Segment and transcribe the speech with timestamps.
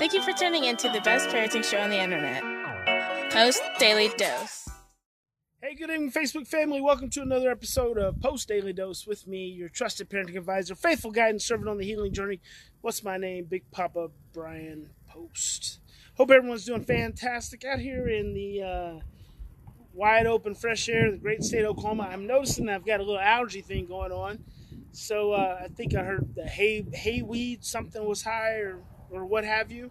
[0.00, 2.42] Thank you for tuning in to the best parenting show on the internet,
[3.30, 4.66] Post Daily Dose.
[5.62, 6.80] Hey, good evening, Facebook family.
[6.80, 11.10] Welcome to another episode of Post Daily Dose with me, your trusted parenting advisor, faithful
[11.10, 12.40] guide, and servant on the healing journey.
[12.80, 13.44] What's my name?
[13.44, 15.80] Big Papa Brian Post.
[16.14, 19.00] Hope everyone's doing fantastic out here in the uh,
[19.92, 22.08] wide open fresh air, the great state of Oklahoma.
[22.10, 24.44] I'm noticing I've got a little allergy thing going on.
[24.92, 29.24] So uh, I think I heard the hay hay weed something was high or or
[29.24, 29.90] what have you.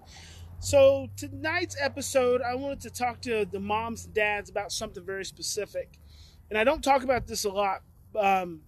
[0.59, 5.23] So tonight's episode, I wanted to talk to the moms and dads about something very
[5.23, 5.97] specific,
[6.49, 7.81] and I don't talk about this a lot,
[8.17, 8.61] um,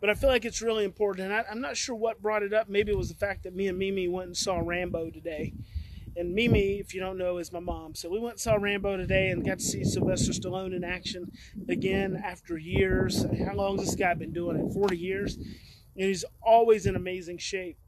[0.00, 1.30] but I feel like it's really important.
[1.30, 2.68] And I, I'm not sure what brought it up.
[2.68, 5.54] Maybe it was the fact that me and Mimi went and saw Rambo today.
[6.16, 7.94] And Mimi, if you don't know, is my mom.
[7.94, 11.30] So we went and saw Rambo today and got to see Sylvester Stallone in action
[11.68, 13.24] again after years.
[13.46, 14.72] How long has this guy been doing it?
[14.72, 15.36] 40 years.
[15.36, 15.54] And
[16.08, 17.78] he's always in amazing shape.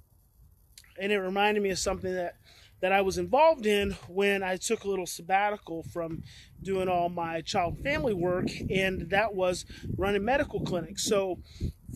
[1.01, 2.37] And it reminded me of something that,
[2.81, 6.23] that I was involved in when I took a little sabbatical from
[6.63, 9.65] doing all my child family work, and that was
[9.97, 11.05] running medical clinics.
[11.05, 11.39] So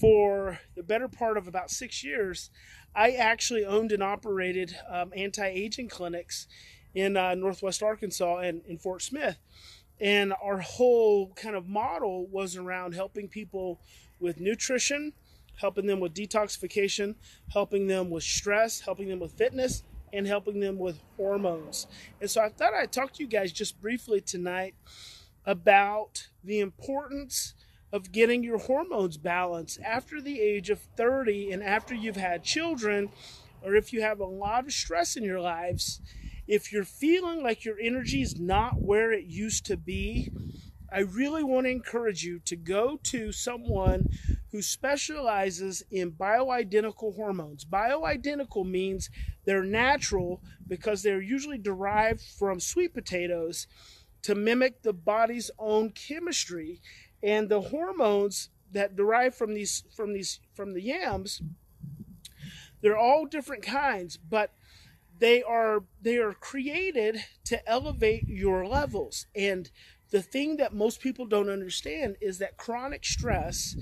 [0.01, 2.51] for the better part of about six years,
[2.95, 6.47] I actually owned and operated um, anti-aging clinics
[6.95, 9.39] in uh, Northwest Arkansas and in Fort Smith.
[10.01, 13.81] And our whole kind of model was around helping people
[14.21, 15.13] with nutrition,
[15.57, 17.15] helping them with detoxification,
[17.53, 21.87] helping them with stress, helping them with fitness, and helping them with hormones.
[22.21, 24.75] And so I thought I'd talk to you guys just briefly tonight
[25.45, 27.55] about the importance
[27.93, 33.11] of getting your hormones balanced after the age of 30 and after you've had children,
[33.63, 36.01] or if you have a lot of stress in your lives.
[36.49, 40.33] If you're feeling like your energy is not where it used to be,
[40.93, 44.09] I really want to encourage you to go to someone
[44.51, 47.65] who specializes in bioidentical hormones.
[47.65, 49.09] Bioidentical means
[49.47, 53.67] they're natural because they're usually derived from sweet potatoes
[54.23, 56.81] to mimic the body's own chemistry
[57.23, 61.43] and the hormones that derive from these from these from the yams
[62.81, 64.55] they're all different kinds but
[65.19, 69.71] they are they are created to elevate your levels and
[70.13, 73.75] the thing that most people don't understand is that chronic stress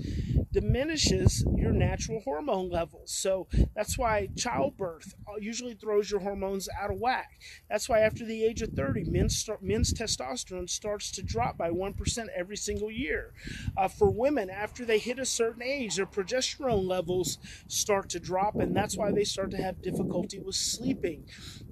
[0.51, 3.11] diminishes your natural hormone levels.
[3.11, 7.39] So that's why childbirth usually throws your hormones out of whack.
[7.69, 11.69] That's why after the age of 30, men's, start, men's testosterone starts to drop by
[11.69, 13.33] 1% every single year.
[13.77, 17.37] Uh, for women, after they hit a certain age, their progesterone levels
[17.67, 21.25] start to drop, and that's why they start to have difficulty with sleeping.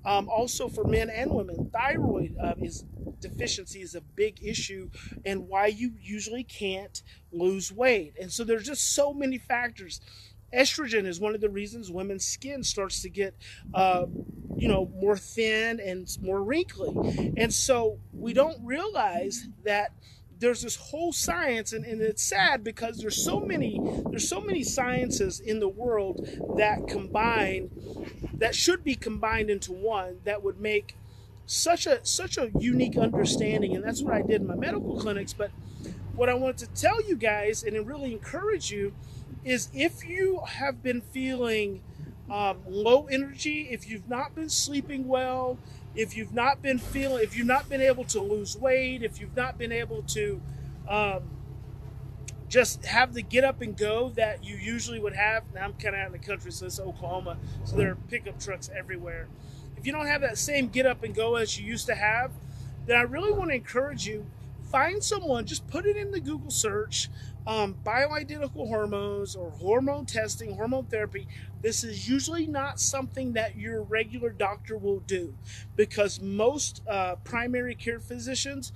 [0.05, 2.85] Um, also, for men and women, thyroid uh, is
[3.19, 4.89] deficiency is a big issue
[5.25, 7.01] and why you usually can't
[7.31, 8.13] lose weight.
[8.19, 10.01] And so there's just so many factors.
[10.53, 13.35] Estrogen is one of the reasons women's skin starts to get,
[13.73, 14.05] uh,
[14.55, 17.33] you know, more thin and more wrinkly.
[17.37, 19.91] And so we don't realize that
[20.39, 23.79] there's this whole science and, and it's sad because there's so many
[24.09, 27.69] there's so many sciences in the world that combine
[28.33, 30.95] that should be combined into one that would make
[31.45, 35.33] such a such a unique understanding and that's what I did in my medical clinics
[35.33, 35.51] but
[36.19, 38.93] what I want to tell you guys and really encourage you
[39.45, 41.81] is if you have been feeling
[42.29, 45.57] um, low energy if you've not been sleeping well
[45.95, 49.35] if you've not been feeling if you've not been able to lose weight if you've
[49.37, 50.41] not been able to
[50.89, 51.23] um,
[52.49, 55.95] just have the get up and go that you usually would have now i'm kind
[55.95, 59.29] of out in the country so it's oklahoma so there are pickup trucks everywhere.
[59.77, 62.31] If you don't have that same get up and go as you used to have,
[62.85, 64.25] then I really want to encourage you
[64.69, 67.09] find someone, just put it in the Google search,
[67.47, 71.27] um, bioidentical hormones or hormone testing, hormone therapy.
[71.61, 75.33] This is usually not something that your regular doctor will do
[75.75, 78.71] because most uh, primary care physicians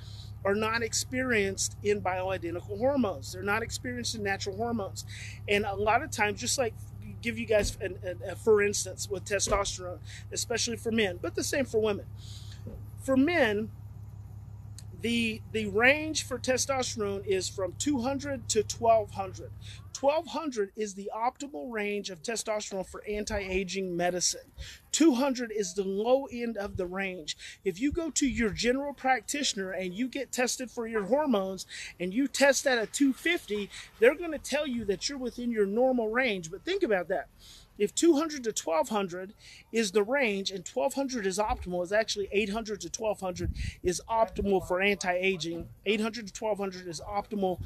[0.45, 3.31] are not experienced in bioidentical hormones.
[3.31, 5.05] They're not experienced in natural hormones.
[5.47, 6.73] And a lot of times, just like
[7.21, 9.99] give you guys, an, an, a, for instance, with testosterone,
[10.31, 12.05] especially for men, but the same for women.
[13.01, 13.69] For men,
[15.03, 19.51] the the range for testosterone is from 200 to 1200
[19.99, 24.51] 1200 is the optimal range of testosterone for anti-aging medicine.
[24.91, 27.37] 200 is the low end of the range.
[27.63, 31.65] If you go to your general practitioner and you get tested for your hormones
[32.01, 33.69] and you test at a 250
[33.99, 36.51] they're going to tell you that you're within your normal range.
[36.51, 37.29] But think about that
[37.77, 39.33] if 200 to 1200
[39.71, 44.81] is the range and 1200 is optimal, it's actually 800 to 1200 is optimal for
[44.81, 45.67] anti aging.
[45.85, 47.59] 800 to 1200 is optimal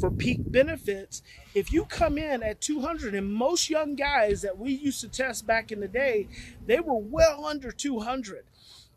[0.00, 1.22] for peak benefits.
[1.54, 5.46] If you come in at 200, and most young guys that we used to test
[5.46, 6.28] back in the day,
[6.66, 8.44] they were well under 200.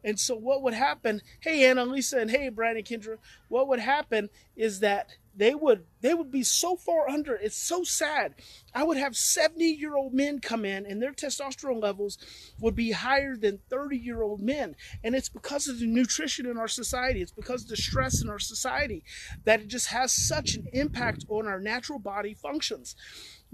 [0.06, 3.18] And so what would happen, hey Annalisa and hey Brian and Kendra,
[3.50, 7.34] what would happen is that they would they would be so far under.
[7.34, 8.36] It's so sad.
[8.74, 12.19] I would have 70 year old men come in and their testosterone levels
[12.60, 14.75] would be higher than 30 year old men.
[15.04, 17.22] And it's because of the nutrition in our society.
[17.24, 19.04] It's because of the stress in our society
[19.44, 22.96] that it just has such an impact on our natural body functions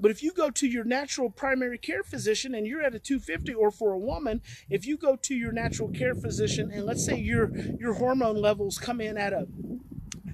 [0.01, 3.53] but if you go to your natural primary care physician and you're at a 250,
[3.53, 7.17] or for a woman, if you go to your natural care physician and let's say
[7.17, 9.47] your your hormone levels come in at a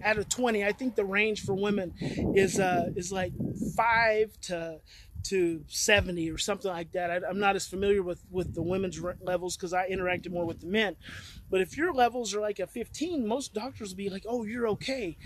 [0.01, 3.33] at a 20, I think the range for women is uh, is like
[3.75, 4.79] five to
[5.23, 7.11] to 70 or something like that.
[7.11, 10.61] I, am not as familiar with, with the women's levels because I interacted more with
[10.61, 10.95] the men.
[11.49, 14.69] But if your levels are like a 15, most doctors will be like, oh, you're
[14.69, 15.17] okay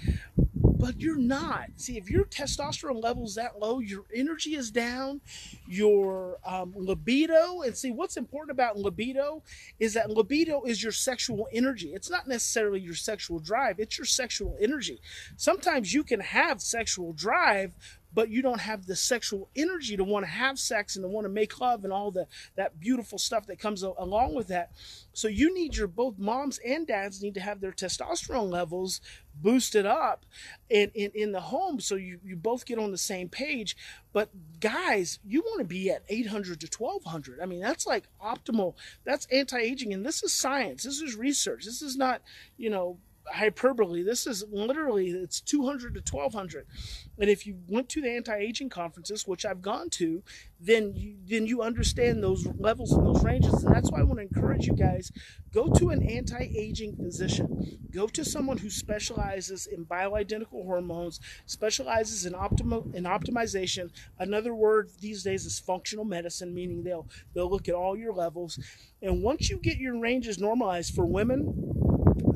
[0.81, 1.67] but you're not.
[1.75, 5.21] See, if your testosterone level's that low, your energy is down,
[5.67, 9.43] your um, libido, and see what's important about libido
[9.79, 11.93] is that libido is your sexual energy.
[11.93, 14.99] It's not necessarily your sexual drive, it's your sexual energy.
[15.37, 17.75] Sometimes you can have sexual drive,
[18.13, 21.25] but you don't have the sexual energy to want to have sex and to want
[21.25, 24.71] to make love and all the that beautiful stuff that comes along with that.
[25.13, 29.01] So you need your both moms and dads need to have their testosterone levels
[29.33, 30.25] boosted up
[30.69, 33.75] in, in, in the home so you, you both get on the same page.
[34.13, 34.29] But
[34.59, 38.75] guys you want to be at 800 to 1200 i mean that's like optimal.
[39.05, 40.83] That's anti-aging and this is science.
[40.83, 41.65] This is research.
[41.65, 42.21] This is not
[42.57, 42.97] you know
[43.31, 44.03] hyperbole.
[44.03, 46.65] This is literally it's 200 to 1200.
[47.19, 50.23] And if you went to the anti-aging conferences, which I've gone to,
[50.59, 53.63] then you, then you understand those levels and those ranges.
[53.63, 55.11] And that's why I want to encourage you guys
[55.53, 57.79] go to an anti-aging physician.
[57.91, 63.91] Go to someone who specializes in bioidentical hormones, specializes in optimal in optimization.
[64.19, 68.59] Another word these days is functional medicine, meaning they'll they'll look at all your levels.
[69.01, 71.80] And once you get your ranges normalized for women,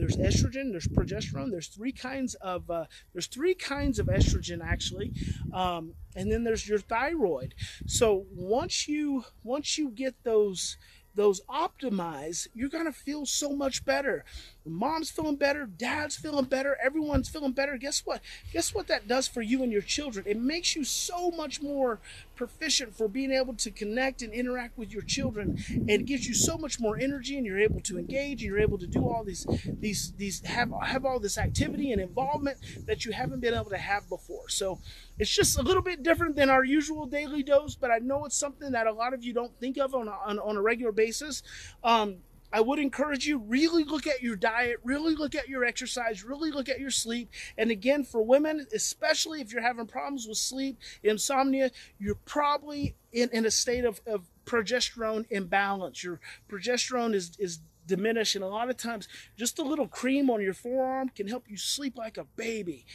[0.06, 5.12] there's estrogen, there's progesterone, there's three kinds of uh, there's three kinds of estrogen actually,
[5.54, 7.56] um, and then there's your thyroid.
[7.88, 10.78] So once you once you get those
[11.16, 14.26] those optimize, you're gonna feel so much better.
[14.66, 17.78] Mom's feeling better, dad's feeling better, everyone's feeling better.
[17.78, 18.22] Guess what?
[18.52, 20.26] Guess what that does for you and your children?
[20.28, 22.00] It makes you so much more
[22.36, 26.34] proficient for being able to connect and interact with your children and it gives you
[26.34, 29.24] so much more energy and you're able to engage and you're able to do all
[29.24, 29.48] these
[29.80, 33.78] these these have have all this activity and involvement that you haven't been able to
[33.78, 34.50] have before.
[34.50, 34.80] So
[35.18, 38.38] it's just a little bit different than our usual daily dose, but I know it's
[38.38, 40.92] something that a lot of you don't think of on a, on, on a regular
[40.92, 41.44] basis.
[41.84, 42.18] Um,
[42.56, 46.52] I would encourage you really look at your diet, really look at your exercise, really
[46.52, 47.30] look at your sleep.
[47.58, 53.28] And again, for women, especially if you're having problems with sleep, insomnia, you're probably in,
[53.34, 56.02] in a state of, of progesterone imbalance.
[56.02, 60.42] Your progesterone is, is diminished, and a lot of times, just a little cream on
[60.42, 62.86] your forearm can help you sleep like a baby.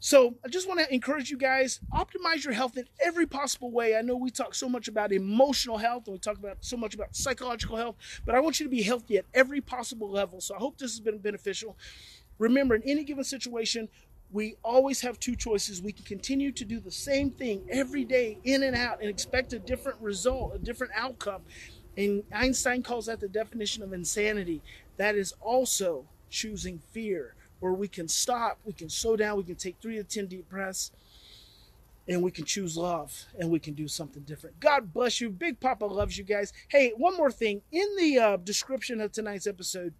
[0.00, 3.96] So I just want to encourage you guys, optimize your health in every possible way.
[3.96, 6.94] I know we talk so much about emotional health and we talk about so much
[6.94, 10.40] about psychological health, but I want you to be healthy at every possible level.
[10.40, 11.76] So I hope this has been beneficial.
[12.38, 13.88] Remember, in any given situation,
[14.30, 15.82] we always have two choices.
[15.82, 19.52] We can continue to do the same thing every day, in and out, and expect
[19.52, 21.42] a different result, a different outcome.
[21.96, 24.62] And Einstein calls that the definition of insanity.
[24.96, 29.56] That is also choosing fear where we can stop, we can slow down, we can
[29.56, 30.92] take three to 10 deep breaths,
[32.08, 34.58] and we can choose love and we can do something different.
[34.60, 35.28] God bless you.
[35.30, 36.52] Big Papa loves you guys.
[36.68, 37.60] Hey, one more thing.
[37.70, 39.92] In the uh, description of tonight's episode,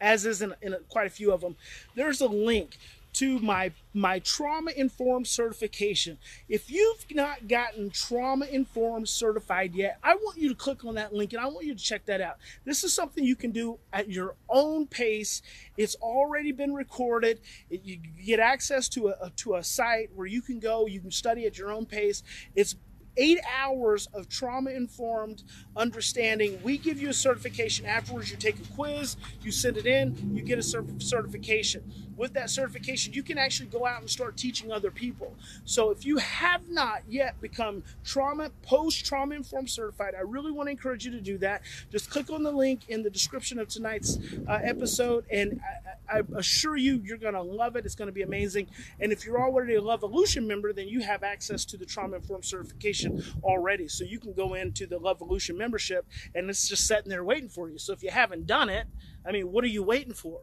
[0.00, 1.56] as is in, in quite a few of them,
[1.94, 2.78] there's a link
[3.14, 6.18] to my my trauma informed certification.
[6.48, 11.12] If you've not gotten trauma informed certified yet, I want you to click on that
[11.12, 12.36] link and I want you to check that out.
[12.64, 15.42] This is something you can do at your own pace.
[15.76, 17.40] It's already been recorded.
[17.68, 21.10] It, you get access to a to a site where you can go, you can
[21.10, 22.22] study at your own pace.
[22.54, 22.76] It's
[23.16, 25.42] eight hours of trauma informed
[25.76, 26.60] understanding.
[26.62, 28.30] We give you a certification afterwards.
[28.30, 31.92] You take a quiz, you send it in, you get a certification.
[32.20, 35.34] With that certification, you can actually go out and start teaching other people.
[35.64, 40.68] So if you have not yet become trauma, post trauma informed certified, I really want
[40.68, 41.62] to encourage you to do that.
[41.90, 45.60] Just click on the link in the description of tonight's uh, episode, and
[46.08, 47.84] I, I assure you, you're going to love it.
[47.86, 48.68] It's going to be amazing.
[49.00, 52.44] And if you're already a Levolution member, then you have access to the trauma informed
[52.44, 53.88] certification certification already.
[53.88, 57.68] So you can go into the Levolution membership and it's just sitting there waiting for
[57.68, 57.78] you.
[57.78, 58.86] So if you haven't done it,
[59.26, 60.40] I mean, what are you waiting for?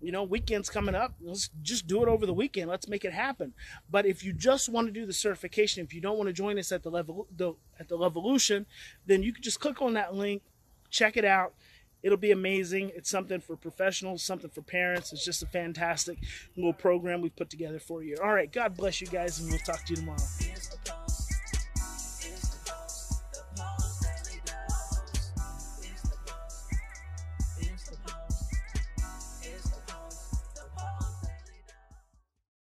[0.00, 1.14] You know, weekend's coming up.
[1.20, 2.70] Let's just do it over the weekend.
[2.70, 3.52] Let's make it happen.
[3.90, 6.58] But if you just want to do the certification, if you don't want to join
[6.58, 8.66] us at the level the, at the Levolution,
[9.06, 10.42] then you can just click on that link,
[10.90, 11.54] check it out.
[12.02, 12.92] It'll be amazing.
[12.94, 15.12] It's something for professionals, something for parents.
[15.12, 16.18] It's just a fantastic
[16.56, 18.16] little program we've put together for you.
[18.22, 20.97] All right, God bless you guys, and we'll talk to you tomorrow.